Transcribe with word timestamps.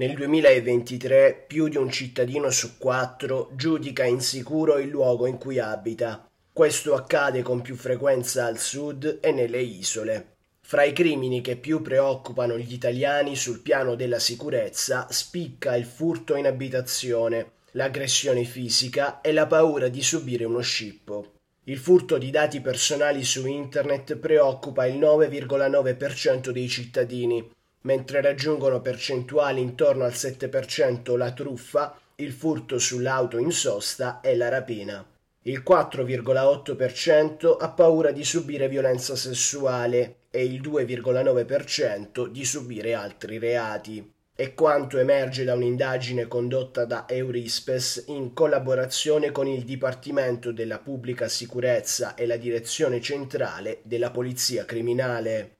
Nel 0.00 0.14
2023 0.14 1.44
più 1.46 1.68
di 1.68 1.76
un 1.76 1.90
cittadino 1.90 2.48
su 2.48 2.78
quattro 2.78 3.50
giudica 3.54 4.02
insicuro 4.04 4.78
il 4.78 4.88
luogo 4.88 5.26
in 5.26 5.36
cui 5.36 5.58
abita. 5.58 6.26
Questo 6.50 6.94
accade 6.94 7.42
con 7.42 7.60
più 7.60 7.76
frequenza 7.76 8.46
al 8.46 8.56
sud 8.56 9.18
e 9.20 9.30
nelle 9.30 9.60
isole. 9.60 10.36
Fra 10.62 10.84
i 10.84 10.94
crimini 10.94 11.42
che 11.42 11.56
più 11.56 11.82
preoccupano 11.82 12.56
gli 12.56 12.72
italiani 12.72 13.36
sul 13.36 13.60
piano 13.60 13.94
della 13.94 14.18
sicurezza 14.18 15.06
spicca 15.10 15.76
il 15.76 15.84
furto 15.84 16.34
in 16.34 16.46
abitazione, 16.46 17.50
l'aggressione 17.72 18.44
fisica 18.44 19.20
e 19.20 19.32
la 19.32 19.46
paura 19.46 19.88
di 19.88 20.02
subire 20.02 20.46
uno 20.46 20.60
scippo. 20.60 21.34
Il 21.64 21.76
furto 21.76 22.16
di 22.16 22.30
dati 22.30 22.62
personali 22.62 23.22
su 23.22 23.46
internet 23.46 24.16
preoccupa 24.16 24.86
il 24.86 24.98
9,9% 24.98 26.48
dei 26.48 26.68
cittadini, 26.70 27.46
mentre 27.82 28.20
raggiungono 28.20 28.80
percentuali 28.80 29.60
intorno 29.60 30.04
al 30.04 30.12
7% 30.12 31.16
la 31.16 31.32
truffa, 31.32 31.98
il 32.16 32.32
furto 32.32 32.78
sull'auto 32.78 33.38
in 33.38 33.50
sosta 33.50 34.20
e 34.20 34.36
la 34.36 34.48
rapina. 34.48 35.04
Il 35.44 35.62
4,8% 35.66 37.56
ha 37.58 37.70
paura 37.70 38.10
di 38.10 38.24
subire 38.24 38.68
violenza 38.68 39.16
sessuale 39.16 40.16
e 40.30 40.44
il 40.44 40.60
2,9% 40.60 42.26
di 42.26 42.44
subire 42.44 42.92
altri 42.92 43.38
reati. 43.38 44.12
È 44.34 44.54
quanto 44.54 44.98
emerge 44.98 45.44
da 45.44 45.54
un'indagine 45.54 46.26
condotta 46.26 46.84
da 46.84 47.06
Eurispes 47.08 48.04
in 48.08 48.32
collaborazione 48.32 49.32
con 49.32 49.46
il 49.46 49.64
Dipartimento 49.64 50.52
della 50.52 50.78
Pubblica 50.78 51.28
Sicurezza 51.28 52.14
e 52.14 52.26
la 52.26 52.36
Direzione 52.36 53.00
Centrale 53.00 53.80
della 53.82 54.10
Polizia 54.10 54.64
Criminale. 54.64 55.59